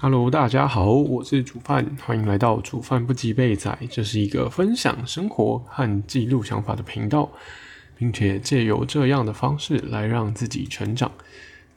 [0.00, 3.76] Hello，大家好，我是煮饭，欢迎来到煮饭不及备仔。
[3.90, 7.28] 这是一个分享生活和记录想法的频道，
[7.96, 11.10] 并且借由这样的方式来让自己成长。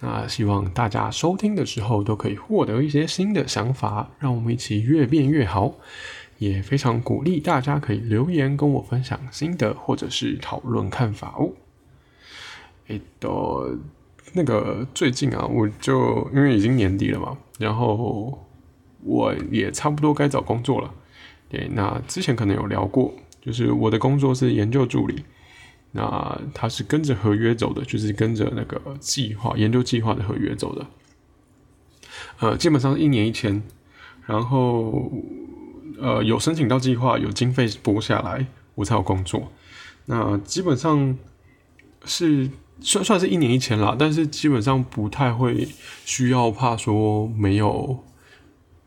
[0.02, 5.74] 那希望大家收听的时候都可以获得一些新的想法，让我们一起越变越好。
[6.38, 11.50] 也非常鼓励大家可以留言跟我分享心得，或者是讨论看法哦。
[12.88, 13.76] 哎，都
[14.34, 17.36] 那个最近啊，我就因为已经年底了嘛。
[17.62, 18.48] 然后
[19.04, 20.92] 我也差不多该找工作了，
[21.47, 25.24] 对，那之前可能有聊过，就是我的工作是研究助理，
[25.92, 30.87] 那他是跟着合约走的，就是跟着那个计划研究计划的合约走的，
[32.39, 33.62] 呃，基本上一年一签，
[34.25, 35.12] 然后
[36.00, 39.52] 呃有申请到计划，有经费拨下来，我才有工作，
[40.06, 41.16] 那基本上
[42.06, 42.50] 是。
[42.81, 45.67] 算算是一年一签啦，但是基本上不太会
[46.03, 48.04] 需要怕说没有，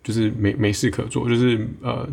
[0.03, 2.09] 就是没没事可做，就是呃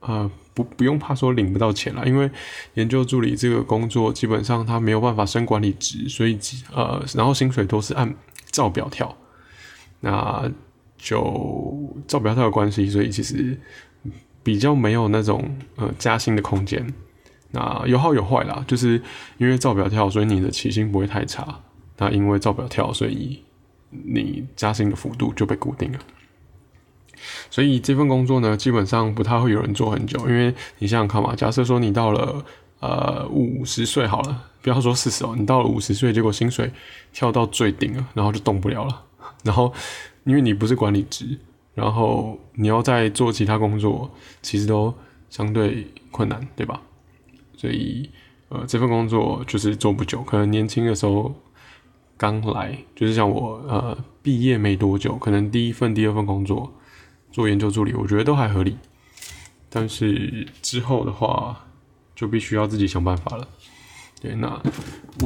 [0.00, 2.30] 呃不不用怕说领不到钱啦，因为
[2.74, 6.38] 研究助理这个工作基本上他没有办法升管理职，所以
[6.72, 8.14] 呃然后薪水都是按
[8.50, 9.16] 照表跳，
[10.00, 10.50] 那
[10.96, 13.58] 就照表跳的关系，所以其实
[14.42, 16.86] 比较没有那种呃加薪的空间。
[17.50, 19.02] 那有好有坏啦，就是
[19.38, 21.60] 因为照表跳，所以你的起薪不会太差。
[21.96, 23.42] 那因为照表跳，所以
[23.90, 25.98] 你加薪的幅度就被固定了。
[27.50, 32.44] 所以这份工作呢，基本上不太会有人做很久，因为你想想看嘛，假设说你到了
[32.80, 36.70] 呃五十岁好了，不要说四十哦，你到了五十岁，结果薪水
[37.12, 39.04] 跳到最顶了，然后就动不了了。
[39.42, 39.72] 然后
[40.24, 41.38] 因为你不是管理职，
[41.74, 44.08] 然后你要再做其他工作，
[44.42, 44.94] 其实都
[45.30, 46.80] 相对困难，对吧？
[47.58, 48.08] 所以，
[48.50, 51.34] 呃，这份工作就是做不久，可能年轻的时候
[52.16, 56.72] 刚来，就是像我，呃，毕业没多久，可能第一份、第二份工作
[57.32, 58.78] 做研究助理，我觉得都还合理。
[59.68, 61.66] 但是之后的话，
[62.14, 63.48] 就必须要自己想办法了。
[64.20, 64.62] 对，那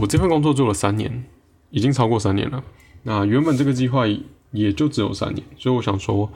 [0.01, 1.25] 我这份工作做了三年，
[1.69, 2.65] 已经超过三年了。
[3.03, 4.05] 那原本这个计划
[4.53, 6.33] 也就只有三年，所以我想说，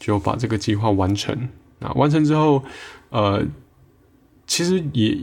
[0.00, 1.48] 就把这个计划完成。
[1.78, 2.64] 那完成之后，
[3.10, 3.46] 呃。
[4.50, 5.14] 其实也，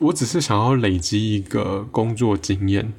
[0.00, 2.92] 我只是想要累积一个工作经验，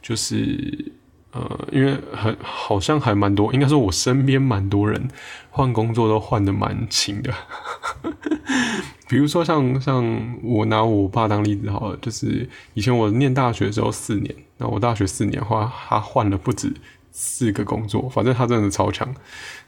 [0.00, 0.92] 就是
[1.32, 5.08] 呃，因为很好像还蛮多，应该说我身边蛮多人
[5.50, 7.34] 换工作都换的蛮勤的。
[9.08, 16.72] 比如说像像我拿我爸当例子好了，就是以前我念大学的时候四年，那我大学四年话，他换了不止
[17.10, 19.12] 四个工作，反正他真的超强。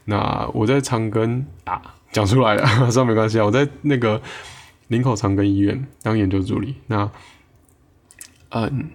[0.05, 4.21] 那我在长庚啊，讲出来了， 算没关系啊，我在那个。
[4.89, 7.11] 林口长庚医院当研究助理，那，
[8.49, 8.89] 嗯，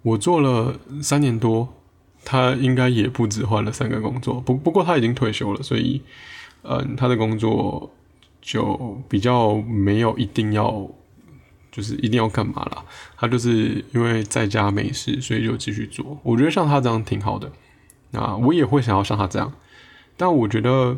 [0.00, 1.74] 我做了三年多，
[2.24, 6.00] 他应该也不止换了三个工作，不不过他已经退休了，所以，
[6.62, 7.94] 嗯，他的工作
[8.40, 10.88] 就比较没有一定要，
[11.70, 12.84] 就是一定要干嘛了，
[13.18, 16.18] 他就是因为在家没事，所以就继续做。
[16.22, 17.52] 我觉得像他这样挺好的，
[18.12, 19.52] 那我也会想要像他这样，
[20.16, 20.96] 但我觉得。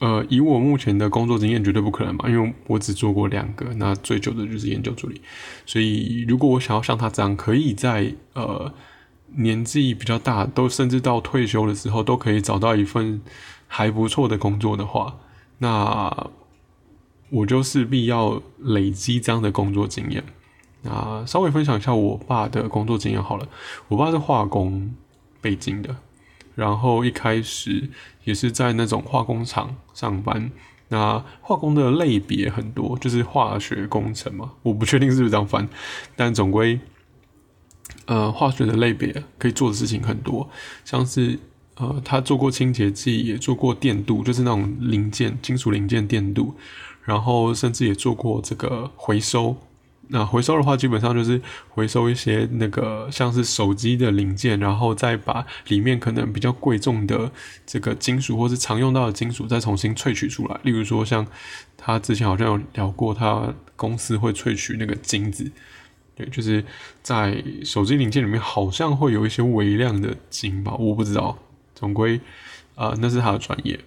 [0.00, 5.20] 呃，以我目前的工作经验，绝对不可能嘛，因为我只做过两个，那最久的就是研究助理。
[5.66, 8.72] 所以，如果我想要像他这样，可以在呃
[9.36, 13.20] 年纪比较大，都甚至到退休的时候，都可以找到一份
[13.68, 15.18] 还不错的工作的话，
[15.58, 16.30] 那
[17.28, 20.24] 我就势必要累积这样的工作经验。
[20.82, 23.46] 那稍微分享一下我爸的工作经验好了，
[23.88, 24.94] 我爸是化工
[25.42, 25.94] 背景的。
[26.60, 27.88] 然后一开始
[28.24, 30.50] 也是在那种化工厂上班，
[30.88, 35.66] 那化工的类别很多，就是化学工程嘛，我不确定是不是这样翻，
[36.14, 36.78] 但总归，
[38.04, 40.50] 呃，化学的类别可以做的事情很多，
[40.84, 41.38] 像是
[41.76, 46.54] 呃，他做过清洁剂，也做过电镀，就是那种零件、金属零件电镀，
[47.04, 49.56] 然后甚至也做过这个回收。
[50.12, 57.30] 那回收的话，基本上就是回收一些那个像是手机的零件，然后再把里面可能比较贵重的
[57.64, 60.58] 这个金属或是常用到的金属再重新萃取出来。
[60.64, 61.24] 例如说，像
[61.76, 65.48] 他之前好像有聊过，他公司会萃取那个金子，
[66.16, 66.64] 对，就是
[67.02, 71.38] 在手机零件里面好像会有一些微量的金吧，我不知道。
[71.76, 72.20] 总归，
[72.74, 73.78] 啊，那是他的专业。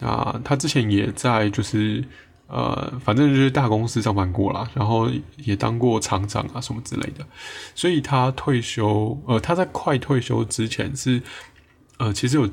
[0.00, 2.04] 那他之前也在就是。
[2.50, 7.24] 呃，反正就是大公司上班过啦，然后也当过厂长啊什么之类的，
[7.74, 11.22] 所以他退休，呃，他在快退休之前是，
[11.98, 12.50] 呃，其实有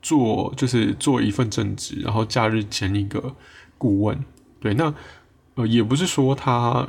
[0.00, 3.34] 做就是做一份正职，然后假日兼一个
[3.78, 4.24] 顾问，
[4.60, 4.94] 对，那
[5.54, 6.86] 呃也不是说他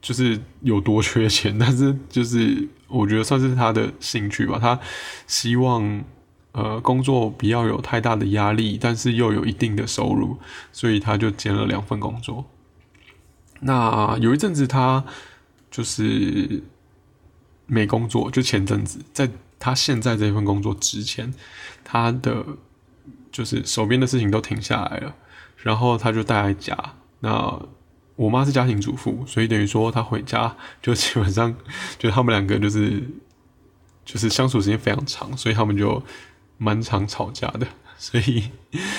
[0.00, 4.78] 就是有多缺钱， 但是就是我觉得算是他的兴趣吧，他
[5.26, 6.04] 希望
[6.52, 10.38] 呃工作不要有太大的压力，但是又有一定的收入，
[10.72, 12.44] 所以他就兼了两份工作。
[13.60, 15.04] 那有一阵子他
[15.70, 16.62] 就是
[17.66, 21.32] 没工作，就前阵子在他现在这份工作之前，
[21.84, 22.44] 他的
[23.30, 25.14] 就是手边的事情都停下来了，
[25.58, 26.94] 然后他就待在家。
[27.20, 27.60] 那
[28.16, 31.54] 我妈是家庭主妇，所以等于说她回家就基本上
[31.98, 33.02] 就他们两个就是
[34.04, 36.02] 就是相处时间非常长，所以他们就
[36.60, 37.66] 蛮常吵架的。
[37.98, 38.50] 所以，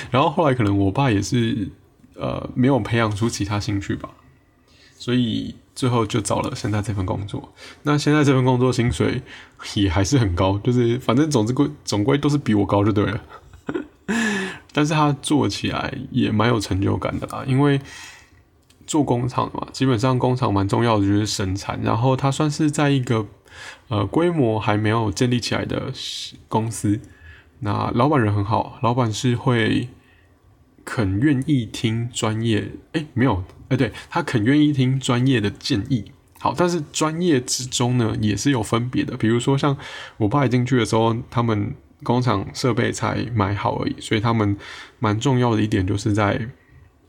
[0.09, 1.69] 然后后来可能我爸也是
[2.15, 4.09] 呃没有培养出其他兴趣吧，
[4.97, 7.53] 所以最后就找了现在这份工作。
[7.83, 9.21] 那现在这份工作薪水
[9.75, 13.21] 也还是很高，就是反正总之归总归都是比我高就对了。
[14.73, 17.79] 但是他做起来也蛮有成就感的啦，因为。
[18.87, 23.25] 做工厂嘛，基本上工厂蛮重要的就是生产，然后他算是在一个
[23.87, 25.93] 呃规模还没有建立起来的
[26.49, 26.99] 公司。
[27.61, 29.89] 那老板人很好，老板是会
[30.85, 36.11] 肯愿意听专业，哎，没有，哎，对他肯愿意听专业的建议。
[36.39, 39.75] 好，但是专业之中呢也是有分别的，比如说像
[40.17, 41.73] 我爸进去的时候，他们
[42.03, 44.57] 工厂设备才买好而已，所以他们
[44.99, 46.49] 蛮重要的一点就是在。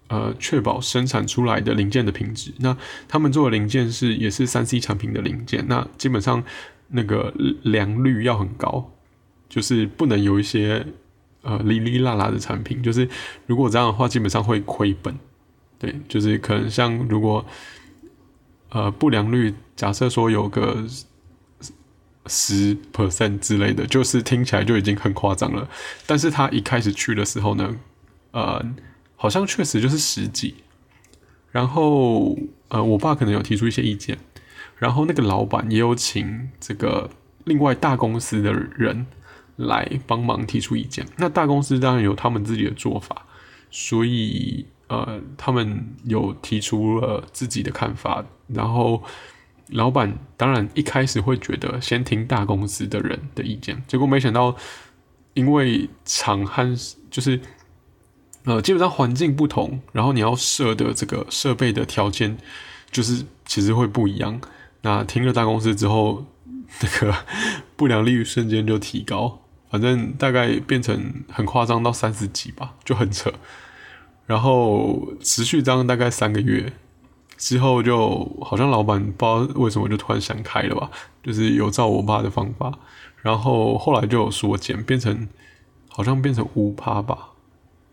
[0.09, 2.53] 呃，确保生产出来的零件的品质。
[2.59, 2.77] 那
[3.09, 6.45] 他们做的零件是也是三 C 产品的零件，那基本上
[6.89, 7.33] 那个
[7.63, 8.93] 良率要很高，
[9.53, 10.87] 就是不能有一些
[11.43, 12.83] 呃哩哩啦啦的产品。
[12.83, 13.07] 就是
[13.45, 15.15] 如果这样的话，基本上会亏本。
[15.79, 17.45] 对，就是可能像如果
[18.71, 20.83] 呃不良率，假设说有个
[22.27, 25.69] 十 percent 之类的，就是听起来就已经很夸张了。
[26.07, 27.77] 但是他一开始去的时候呢，
[28.31, 28.65] 呃。
[29.15, 30.53] 好像确实就是十几，
[31.53, 32.37] 然后
[32.71, 34.19] 呃，我爸可能有提出一些意见，
[34.77, 37.09] 然后那个老板也有请这个
[37.45, 39.07] 另外大公司的人
[39.67, 41.07] 来帮忙提出意见。
[41.17, 43.27] 那大公司当然有他们自己的做法，
[43.71, 48.25] 所以呃，他们有提出了自己的看法。
[48.49, 49.03] 然后
[49.69, 54.55] 老板当然一开始会觉得先听大公司的人的意见，结果没想到
[55.35, 56.77] 因为厂和
[57.11, 57.41] 就是。
[58.45, 62.37] 呃，基本上环境不同，然后你要设的这个设备的条件，
[62.91, 64.41] 就是其实会不一样。
[64.81, 66.27] 那听了大公司之后，
[66.81, 67.15] 那个
[67.77, 69.42] 不良率瞬间就提高，
[69.73, 73.33] 反正大概变成很夸张到三十几吧，就很扯。
[74.27, 76.73] 然后持续这样大概三个月
[77.39, 80.91] 之后，就好像老板不知道为什么就突然想开了吧，
[81.23, 82.79] 就是有照我爸的方法，
[83.23, 85.27] 然后后来就缩减，变成
[85.89, 87.31] 好像变成五趴吧。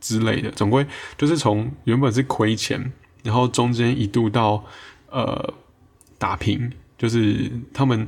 [0.01, 0.85] 之类的，总归
[1.17, 4.63] 就是从原本是亏钱，然后中间一度到
[5.09, 5.53] 呃
[6.17, 8.07] 打平，就是他们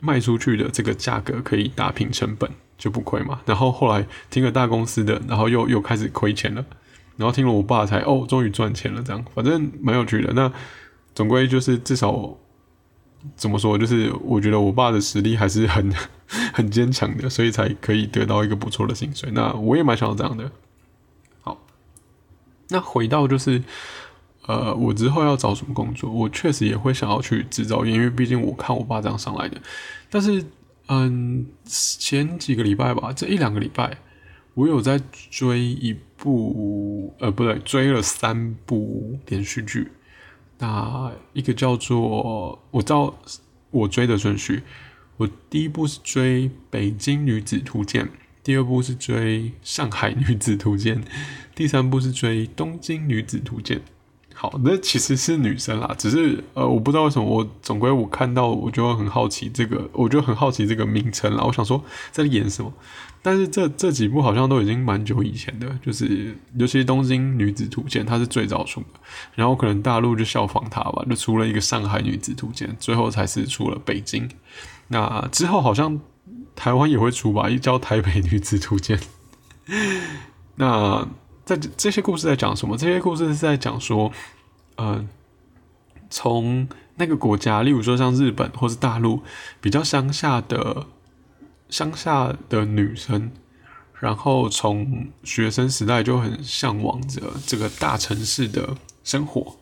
[0.00, 3.40] 卖出去的这个价格可以打平成本，就不亏嘛。
[3.44, 6.64] 然后后来听了大公司的，然后又又开始亏钱了，
[7.16, 10.32] 然后听了我爸才哦，终于赚钱了，这样反正蛮有趣的。
[10.32, 10.50] 那
[11.14, 12.36] 总归就是至少
[13.36, 15.92] 怎么说，就是我觉得我爸的实力还是很
[16.54, 19.28] 很坚强的，所以才可以得到一个不错的薪水。
[19.32, 20.50] 那我也蛮想要这样的。
[21.42, 21.58] 好
[22.68, 23.62] 那回到就是，
[24.46, 26.08] 呃，我之后要找什么工作？
[26.08, 29.60] 我确实也会想要去制造业，因为毕竟我看我爸这样上来的。
[30.08, 30.44] 但是，
[30.88, 33.98] 嗯，前几个礼拜吧，这一两个礼拜，
[34.54, 35.00] 我有在
[35.30, 39.92] 追一部，呃，不对，追了三部连续剧。
[40.58, 43.16] 那一个叫做，我知道
[43.70, 44.62] 我追的顺序，
[45.18, 48.06] 我第一部是追《北京女子图鉴》。
[48.42, 51.02] 第二部是追《上海女子图鉴》，
[51.54, 53.78] 第三部是追《东京女子图鉴》。
[54.40, 61.42] 好，那其实是女生啦，只是呃，我不知道为什么，我总归我看到我就很好奇这个，我就很好奇这个名称啦。
[61.42, 62.72] 我想说在演什么，
[63.20, 69.00] 但是这这几部好像都已经蛮久以前的，就是尤其《东京女子图鉴》，它是最早出的，
[69.34, 74.28] 然后可能大陆就效仿它吧，就出了一个《上海女子图鉴》，最后才是出了《北京》。
[74.86, 76.00] 那之后好像。
[76.54, 78.98] 台湾也会出吧，一叫《台北女子图鉴》。
[80.56, 81.06] 那
[81.48, 82.76] 在这些故事在讲什么？
[82.76, 84.12] 这些故事是在讲说，
[84.76, 85.02] 呃，
[86.10, 89.22] 从那个国家，例如说像日本或是大陆，
[89.58, 90.84] 比较乡下的
[91.70, 93.30] 乡下的女生，
[93.94, 99.56] 然后从学生时代就很向往着这个大城市的生活，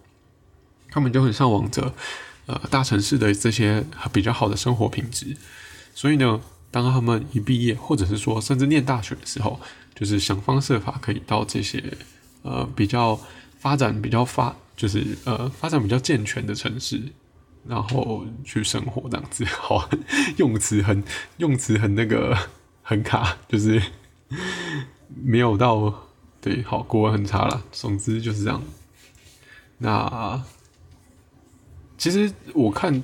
[0.91, 1.95] 他们就很向往着
[2.47, 5.37] 呃大城市的这些比较好的生活品质，
[5.95, 6.41] 所以呢。
[6.69, 9.59] 当他们一毕业，或者是说甚至念大学的时候，
[9.97, 11.83] 就是想方设法可以到这些
[12.43, 13.19] 呃比较
[13.59, 17.01] 发展比较发，就是呃发展比较健全的城市，
[17.67, 19.43] 然后去生活这样子。
[19.57, 19.89] 好，
[20.37, 21.03] 用词很
[21.39, 22.37] 用词很那个
[22.85, 23.83] 很卡，就是
[25.25, 26.09] 没有到
[26.43, 27.65] 对，好，国文很差了。
[27.73, 28.63] 总之就是这样。
[29.79, 30.45] 那
[31.97, 33.03] 其实我看，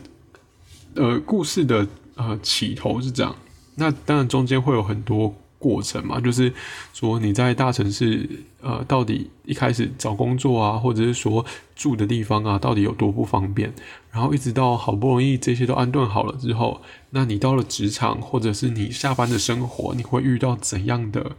[0.95, 3.35] 呃，故事的呃起头是这样。
[3.77, 5.35] 那当然中间会有很多。
[5.63, 6.53] 过程嘛，就是
[6.93, 8.29] 说你在大城市，
[8.61, 11.45] 呃，到底一开始找工作啊，或者是说
[11.77, 13.73] 住的地方啊，到底有多不方便？
[14.11, 21.33] 然后一直到好不容易这些都安顿好了之后，那你到了职场，或者是你下班的生活，你会遇到怎样的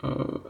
[0.00, 0.40] 呃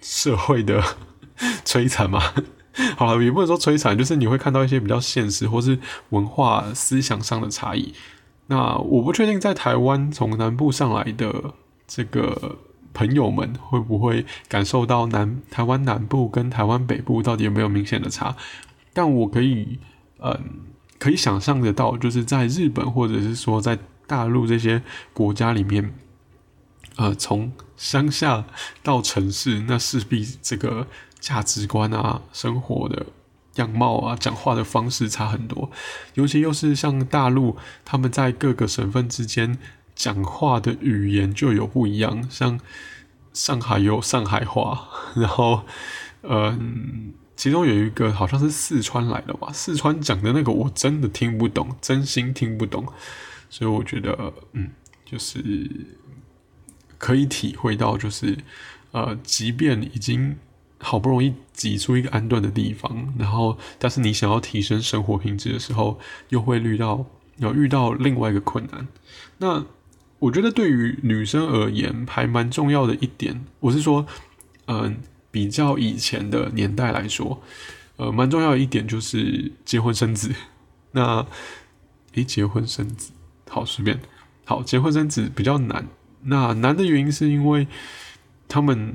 [0.00, 0.80] 社会的
[1.66, 2.22] 摧残吗？
[2.96, 5.78] 好了，也不能说摧残，就是你会看到一些比较现实或是
[6.10, 7.92] 文化思想上的差异。
[8.46, 11.54] 那我不确定在台湾从南部上来的。
[11.86, 12.58] 这个
[12.92, 18.36] 朋友们会不会感受到南台湾南部跟台湾北部到底有没有明显的差？
[18.92, 19.78] 但我可以，
[20.20, 20.38] 嗯，
[20.98, 25.92] 可以想象得到，就是在日本或者是说在大陆这些国家里面，
[26.96, 28.44] 呃，从乡下
[28.82, 30.86] 到城市，那势必这个
[31.18, 33.06] 价值观啊、生活的
[33.56, 35.70] 样貌啊、讲话的方式差很多，
[36.14, 39.58] 尤其又是像大陆，他们在各个省份之间。
[39.94, 42.58] 讲话的语言就有不一样，像
[43.32, 45.62] 上海有上海话， 然后，
[46.22, 52.86] 嗯，其中有一个好像是四川来的吧，四川讲的那个我真的听不懂，真心听不懂，
[53.48, 54.70] 所以我觉得，嗯，
[55.04, 55.70] 就是
[56.98, 58.38] 可以体会到，就是
[58.92, 60.36] 呃，即便已经
[60.78, 65.98] 好不容易挤出一个安顿的地方，然后，但是你想要提升生活品质的时候，
[66.30, 67.04] 又会遇到
[67.38, 68.88] 要遇到另外一个困难，
[69.38, 69.64] 那。
[70.24, 74.06] 我觉得对于女生而言，还蛮重要的一点，我是说，
[74.66, 74.96] 嗯，
[75.30, 77.42] 比较以前的年代来说，
[77.96, 80.34] 呃，蛮重要的一点就是结婚生子。
[80.92, 81.26] 那，
[82.14, 83.12] 诶，结婚生子，
[83.50, 84.00] 好随便，
[84.46, 85.86] 好结婚生子比较难。
[86.22, 87.66] 那难的原因是因为
[88.48, 88.94] 他们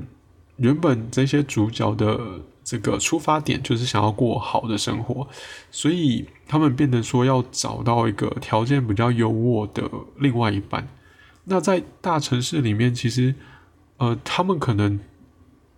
[0.56, 5.28] 原本这些主角的这个出发点就是想要过好的生活，
[5.70, 10.88] 所以他们变得说要找到一个条件比较优渥的另外一半。
[11.44, 13.34] 那在大城市里面，其实，
[13.96, 15.00] 呃，他们可能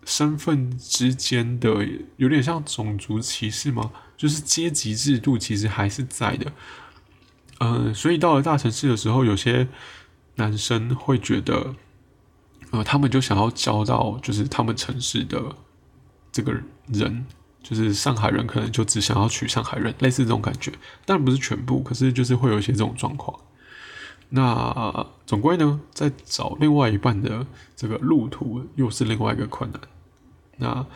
[0.04, 3.92] 身份之间的有点像种族歧视吗？
[4.16, 6.52] 就是阶级制度其实还是在的。
[7.60, 9.68] 嗯，所以到了大城市的时候，有些
[10.34, 11.74] 男生会觉得，
[12.70, 15.56] 呃，他们就想要交到就是他们城市的
[16.32, 16.52] 这个
[16.88, 17.24] 人，
[17.62, 20.72] 就是上海人，可能就只想要娶上海人，类似这种感觉。
[21.06, 23.38] 当然不是全部，可是就是会有一些这种状况。
[24.34, 27.46] 那总归呢，在找另外一半的
[27.76, 29.80] 这个路途又是另外一个困难。
[30.56, 30.86] 那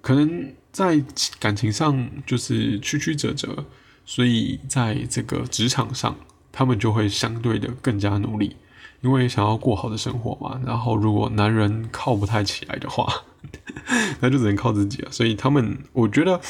[0.00, 1.02] 可能在
[1.40, 3.64] 感情上就是曲曲折折，
[4.06, 6.14] 所以在这个职场上，
[6.52, 8.54] 他们就会相对的更加努力，
[9.00, 10.60] 因为想要过好的生活嘛。
[10.64, 13.24] 然后如果男人靠不太起来的话，
[14.20, 15.10] 那就只能靠自己了。
[15.10, 16.40] 所以他们，我觉得，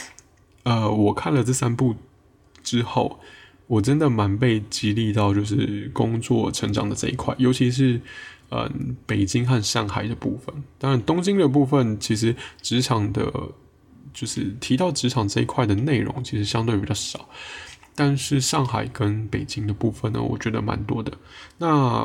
[0.64, 1.96] 呃，我看了这三部
[2.62, 3.18] 之后。
[3.70, 8.00] 我真的蛮被激励到，就是工作成长的这一块，尤其是，
[8.50, 10.52] 嗯，北京和上海的部分。
[10.76, 13.32] 当然，东京的部分其实职场的，
[14.12, 17.28] 就是提到职场这一块的内容，其实相对比较少。
[17.94, 21.12] 但是上海跟北京的部分呢，我觉得蛮多的。
[21.58, 22.04] 那，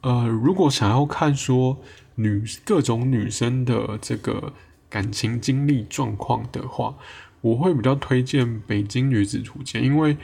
[0.00, 1.78] 呃，如果想要看说
[2.16, 4.52] 女各种女生的这个
[4.88, 6.96] 感情经历状况的话，
[7.40, 10.16] 我会比较推荐《北京女子图鉴》，因为。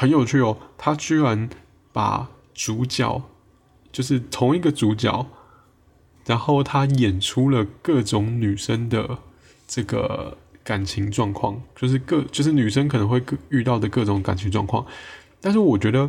[0.00, 1.50] 很有趣哦，他居然
[1.92, 3.20] 把主角
[3.90, 5.26] 就是同一个主角，
[6.24, 9.18] 然后他演出了各种女生的
[9.66, 14.86] 这个感情状况，就是各就是女生可能会遇到的各种感情状况。
[15.40, 16.08] 但是我觉得，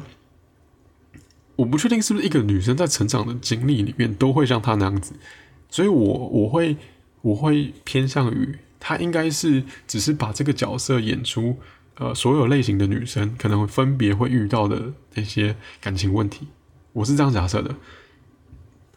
[1.55, 5.13] 我不确定是不是一个女生在成长的经历里面都会像他那样子，
[5.67, 6.77] 所以我我会
[7.23, 11.57] 我会偏向于他应该是只是把这个角色演出。
[11.99, 16.47] 呃，所有类型的女生可能分别会遇到的那些感情问题，
[16.93, 17.75] 我是这样假设的。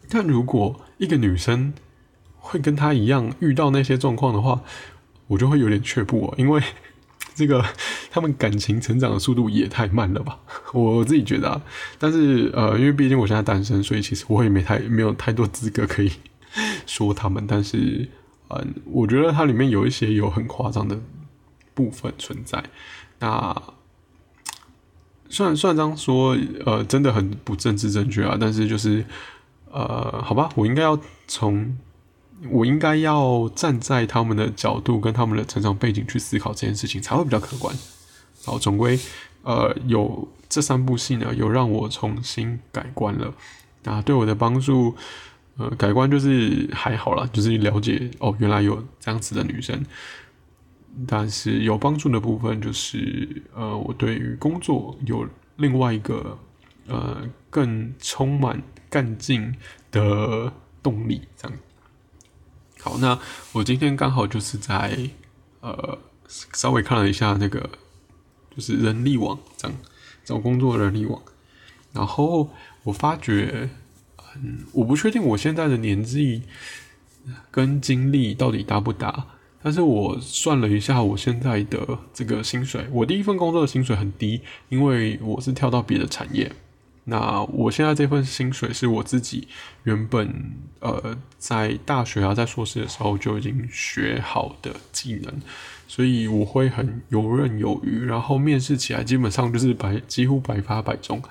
[0.09, 1.73] 但如果一个女生
[2.37, 4.61] 会跟她一样遇到那些状况的话，
[5.27, 6.61] 我就会有点却步哦，因为
[7.35, 7.65] 这个
[8.09, 10.39] 他们感情成长的速度也太慢了吧，
[10.71, 11.49] 我自己觉得。
[11.49, 11.61] 啊。
[11.99, 16.09] 但是呃，因为毕竟我现在单身，所以其实我也没太没有太多资格可以
[16.87, 17.45] 说他们。
[17.45, 18.07] 但是
[18.49, 20.97] 嗯，我觉得它里面有一些有很夸张的。
[21.73, 22.63] 部分存在，
[23.19, 23.55] 那
[25.29, 29.03] 虽然虽然这样说，呃，真的很不政治正确啊，但是就是，
[29.71, 31.75] 呃，好吧，我应该要从，
[32.51, 37.75] 我应该要站在他们的角度跟他们的成长背景去思考这件事情，才会比较客观。
[38.45, 38.99] 好，总归，
[39.41, 43.33] 呃，有这三部戏呢，有让我重新改观了，
[43.83, 44.95] 那对我的帮助，
[45.57, 49.83] 呃，改观就是还好啦，就是了解哦，原来有这样子的女生。
[51.07, 56.37] 但是有帮助的部分就是，呃，我对于工作有另外一个
[56.87, 59.55] 呃更充满干劲
[59.91, 61.21] 的动力。
[61.37, 61.57] 这样。
[62.81, 63.19] 好，那
[63.53, 65.09] 我今天刚好就是在
[65.61, 65.97] 呃
[66.31, 67.69] 稍微看了一下那个
[68.55, 69.77] 就是人力网这样
[70.23, 71.21] 找工作人力网，
[71.93, 72.49] 然后
[72.83, 73.69] 我发觉。
[74.35, 76.41] 嗯，我不确定我现在的年纪
[77.51, 79.27] 跟经历到底搭不搭，
[79.63, 86.51] 但是我算了一下，我现在的这个薪水，我第一份工作的薪水很低，因为我是跳到别的产业。
[87.05, 89.47] 那我现在这份薪水是我自己
[89.83, 95.33] 原本呃在大学啊，在硕士的时候就已经学好的技能，
[95.87, 101.21] 所以我会很游刃有余，然后面试起来基本上就是百几乎百发百中。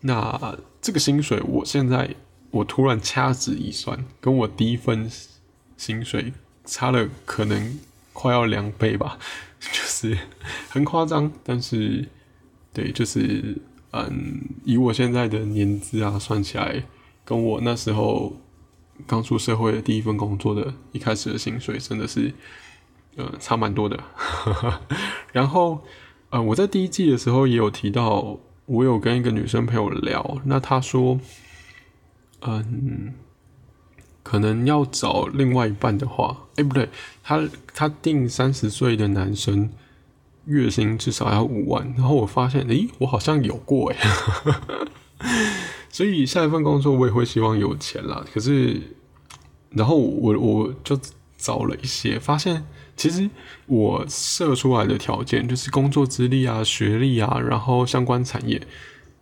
[0.00, 2.14] 那这个薪水，我现在
[2.50, 5.10] 我突然掐指一算，跟我第一份
[5.78, 6.30] 薪水
[6.64, 7.78] 差了可能
[8.12, 9.18] 快要两倍吧，
[9.60, 10.16] 就是
[10.68, 11.30] 很夸张。
[11.42, 12.08] 但是，
[12.72, 13.56] 对，就是
[13.92, 16.84] 嗯，以我现在的年资啊算起来，
[17.24, 18.36] 跟我那时候
[19.06, 22.32] 刚出社会的第一份工作的一开始的薪水，真的是
[23.16, 24.02] 呃差蛮多的。
[25.32, 25.84] 然后，
[26.30, 28.38] 呃，我在第一季的时候也有提到。
[28.66, 31.20] 我有跟一个女生朋友聊，那她说，
[32.40, 33.12] 嗯，
[34.24, 36.88] 可能要找另外一半的话，哎，不对，
[37.22, 39.70] 她她定三十岁的男生
[40.46, 43.96] 月薪至少要五万，然后我发现，诶，我好像有过哎，
[45.88, 48.24] 所以下一份工作我也会希望有钱啦。
[48.34, 48.80] 可是，
[49.70, 50.98] 然后我我就
[51.38, 52.64] 找了一些，发现。
[52.96, 53.28] 其实
[53.66, 58.64] 我设出来的条件就是工作资历啊、学历啊，然后相关产业，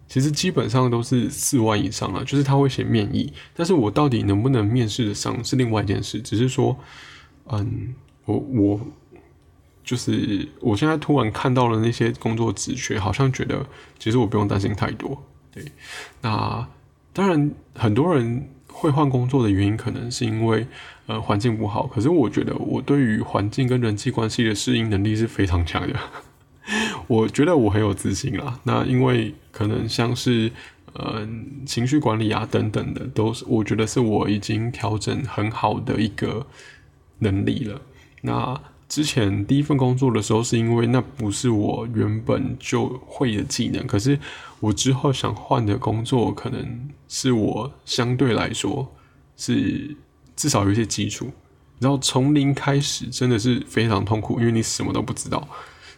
[0.09, 2.25] 其实基本上都是四万以上了。
[2.25, 6.21] 就是他会写面议，但是我到底能不能面试的上是另外一件事。
[6.21, 6.77] 只是说，
[7.47, 7.95] 嗯，
[8.25, 8.81] 我我
[9.85, 13.67] 就是我现在突然看到了那些工作职缺，好像觉得
[13.99, 15.23] 其实我不用担心太多。
[15.51, 15.65] 对，
[16.21, 16.67] 那
[17.13, 18.49] 当然很多人。
[18.75, 20.67] 会换工作的原因可能是因为
[21.07, 25.95] 呃环境不好，可是我觉得我对于环境跟人际关系的适应能力是非常强的。
[27.13, 28.59] 我觉得我很有自信啦。
[28.63, 30.51] 那因为可能像是
[30.95, 31.29] 呃
[31.67, 36.47] 情绪管理啊等等的，都是我觉得是我已经调整很好的一个
[37.19, 37.79] 能力了。
[38.23, 44.19] 那之前第一份工作的时候，是因为那不是我原本就会的技能，可是
[44.61, 48.91] 我之后想换的工作，可能是我相对来说
[49.37, 49.95] 是
[50.35, 51.31] 至少有一些基础。
[51.79, 55.47] 然后从零开始真的是非常痛苦，因为你什么都不知道，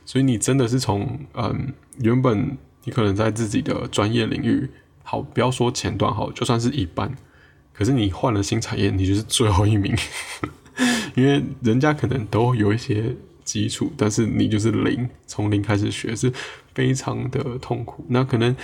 [0.04, 4.68] 所以你真的是从嗯原本你可能在自己的专业领域
[5.02, 7.14] 好，不要说前段好，就算是一半，
[7.72, 9.94] 可是你换了新产业，你就是最后一名。
[11.14, 13.14] 因为人家可能都有一些
[13.44, 16.32] 基础，但是你就是零，从零开始学是
[16.74, 18.04] 非常的痛苦。
[18.08, 18.56] 那可能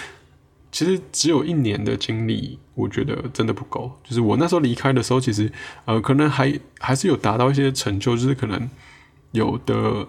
[0.73, 3.93] 其实只有一年的经历，我觉得真的不够。
[4.03, 5.53] 就是我那时候离开的时候，其实
[5.85, 8.69] 呃，可能还还是有达到一些成就，就是可能
[9.31, 10.09] 有的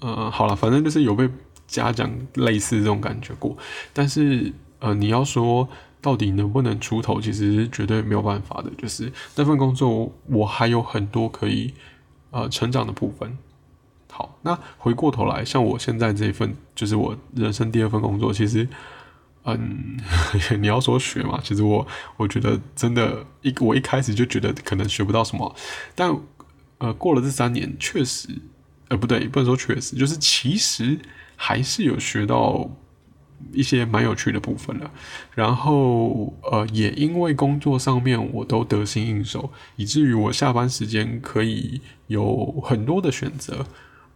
[0.00, 1.28] 呃，好了，反正就是有被
[1.66, 3.56] 嘉奖类似这种感觉过。
[3.92, 5.68] 但是呃，你要说。
[6.02, 8.70] 到底能不能出头，其实绝对没有办法的。
[8.78, 11.74] 就是那份工作，我还有很多可以
[12.30, 13.36] 呃成长的部分。
[14.12, 18.68] 好，那回过头来，像我现在这一份，就是我人生第二份工作，其实，
[19.46, 19.96] 嗯，
[20.60, 21.84] 你要说学嘛，其实我
[22.18, 25.56] 我觉得真的，一我一开始就觉得可能学不到什么，
[25.96, 26.16] 但
[26.78, 28.28] 呃，过了这三年，确实，
[28.88, 30.98] 呃，不对，不能说确实，就是其实
[31.36, 32.70] 还是有学到。
[33.52, 34.90] 一些蛮有趣的部分的，
[35.34, 43.66] 然后呃，也因为工作上面我都得心应手，以至于我下班时间可以有很多的选择，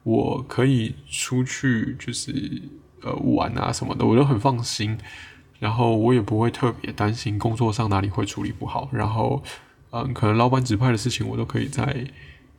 [0.05, 2.63] 我可以出去就是
[3.03, 4.97] 呃玩啊什么的，我都很放心，
[5.59, 9.43] 然后我也不会特别担心工作上哪里会处理不好，然后
[9.91, 12.07] 嗯，可能老板指派的事情我都可以在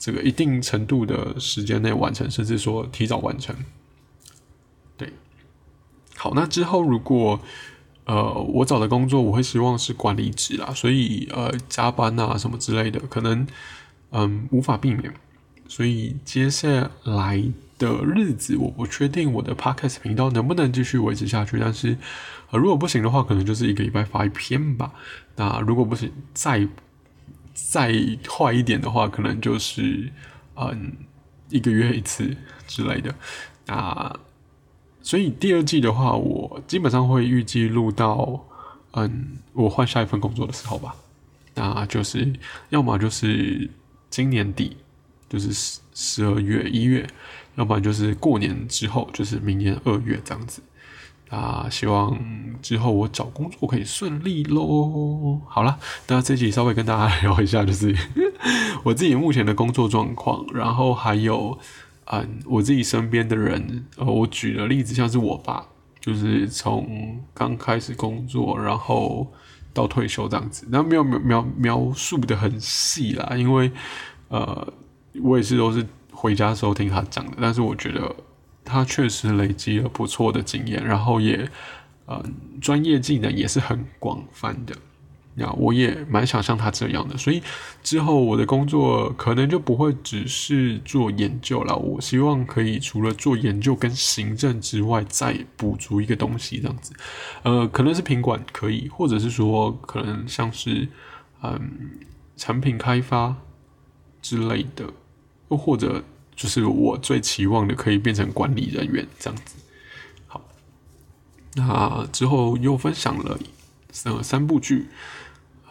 [0.01, 3.55] 这个一定程度的时间内完成，甚至说提早完成。
[4.97, 5.13] 对
[6.17, 7.39] 好，那之后如果
[8.05, 13.45] 呃我找的工作，我会希望是管理职啦，所以呃加班啊什么之类的，可能
[14.09, 15.13] 嗯无法避免，
[15.67, 17.43] 所以接下来
[17.77, 21.95] 的日子我不确定我的 podcast 频道能不能继续维持下去，但是
[22.49, 24.91] 呃如果不行的话，可能就是一个礼拜发一篇吧。
[25.35, 26.67] 那如果不行，再
[27.69, 27.93] 再
[28.28, 30.12] 坏一点的话，可能就是
[30.56, 30.93] 嗯
[31.50, 32.36] 一个月一次
[32.67, 33.13] 之类的。
[33.65, 34.19] 那
[35.02, 38.45] 所以第二季的话，我基本上会预计录到，
[38.91, 40.95] 嗯，我换下一份工作的时候吧。
[41.54, 42.34] 那就是
[42.69, 43.69] 要么就是
[44.10, 44.78] 今年底，
[45.30, 47.08] 就是十十二月一月，
[47.56, 50.62] 要不然就是过年之后，就是明年二月这样子。
[51.32, 52.20] 啊，希望
[52.62, 55.39] 之后我找工作可以顺利喽。
[55.48, 57.96] 好了，那这集稍微跟大家聊一下，就是
[58.84, 61.58] 我自己目前的工作状况，然后还有
[62.08, 63.86] 嗯，我自己身边的人。
[63.96, 65.65] 呃，我举的例子像是我爸，
[66.02, 69.32] 就是从刚开始工作，然后
[69.74, 70.67] 到退休这样子。
[70.70, 73.72] 那没有描描描述的很细啦，因为
[74.28, 74.67] 呃，
[75.24, 78.13] 我也是都是回家时候听他讲的，但是我觉得。
[78.71, 81.49] 他确实累积了不错的经验，然后也，
[82.07, 84.73] 嗯，专业技能也是很广泛的。
[85.34, 87.41] 那我也蛮想像他这样的，所以
[87.84, 91.75] 之后我的工作可能就不会只是做研究了。
[91.75, 96.93] 我希望可以除了做研究跟行政之外，再补足一个东西，这样子。
[97.43, 100.88] 呃，可能是品管可以，或者是说可能像是
[101.43, 101.71] 嗯
[102.38, 103.36] 产品开发
[104.21, 104.86] 之类的，
[105.49, 106.03] 又或者。
[106.41, 109.58] 就是我最期望的，可以变成管理人员这样子。
[110.25, 110.43] 好，
[111.54, 113.38] 那之后又分享了
[113.91, 114.88] 三三部剧，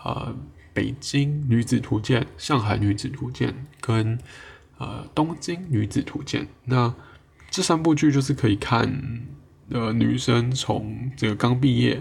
[0.05, 0.33] 呃，
[0.73, 3.49] 《北京女子图鉴》《上海女子图鉴》
[3.81, 4.17] 跟
[4.79, 6.43] 呃《东京女子图鉴》。
[6.67, 6.95] 那
[7.51, 9.27] 这三部剧就是可以看，
[9.71, 12.01] 呃，女生从这个刚毕业，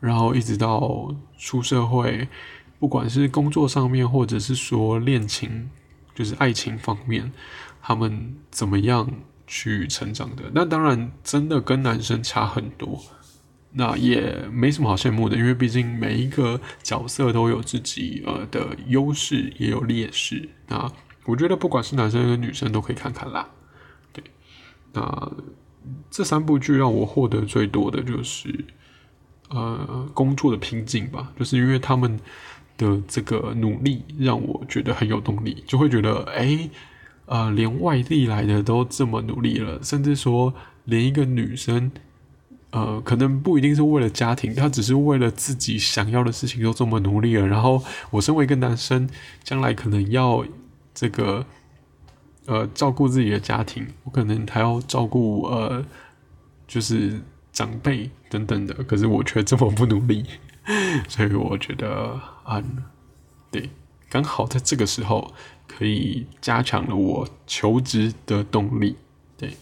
[0.00, 2.26] 然后一直到出社会，
[2.80, 5.70] 不管是工作上面，或者是说恋情，
[6.16, 7.32] 就是爱情方面。
[7.84, 9.10] 他们怎么样
[9.44, 10.44] 去成长的？
[10.54, 12.98] 那当然，真的跟男生差很多，
[13.72, 20.48] 那也没什么好羡慕的，因为毕竟每一个角色都有自己呃的优势，也有劣势。
[20.68, 20.90] 那
[21.24, 23.50] 我觉得不管是男生跟女生都可以看看啦。
[24.12, 24.22] 对，
[24.92, 25.32] 那
[26.08, 28.64] 这三部剧让我获得最多的就是
[29.50, 32.18] 呃工作的拼劲吧，就是因为他们
[32.78, 36.70] 的这个努力让我觉得很有动力，就会觉得哎。
[37.32, 40.52] 呃，连外地来的都这么努力了，甚至说
[40.84, 41.90] 连一个女生，
[42.72, 47.46] 呃，可能不一定是为了家庭，她只是为了自己想要的事情都这么努力了。
[47.46, 49.08] 然后我身为一个男生，
[49.42, 50.44] 将来可能要
[50.92, 51.46] 这个
[52.44, 55.82] 呃照顾自己的家庭，我可能还要照顾呃
[56.68, 57.18] 就是
[57.50, 60.26] 长辈等等的，可是我却这么不努力，
[61.08, 62.62] 所以我觉得啊，
[63.50, 63.70] 对，
[64.10, 65.32] 刚好在这个时候。
[65.66, 68.96] 可以加强了我求职的动力。
[69.36, 69.56] 对，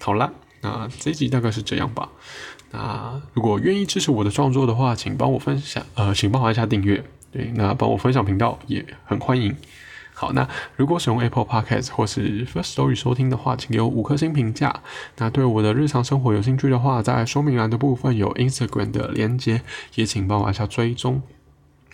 [0.00, 2.08] 好了，那这一集大概是这样吧。
[2.70, 7.02] 那如果愿意支持我的创作的话，请帮我分享，呃，请帮我按下订阅。
[7.30, 9.54] 对，那帮我分享频道也很欢迎。
[10.14, 14.82] 好，那如果使用 Apple Podcast 或是 First Story 收听的话，请给我五颗星评价。
[15.16, 19.62] 那对我的日常生活有兴趣的话，在说明栏的部分有 Instagram 的连接，
[19.94, 21.22] 也请帮我按下追踪。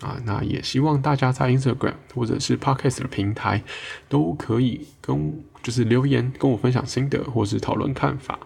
[0.01, 3.63] 啊，那也希望大家在 Instagram 或者是 Podcast 的平台
[4.09, 8.39] 都可以跟就是留言跟我分享心得或是讨论看法。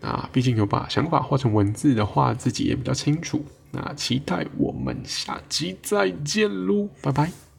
[0.00, 3.44] 那毕竟有把想法画成文字的话，自己也比较清楚。
[3.70, 7.51] 那期待我们下期再见喽，拜拜。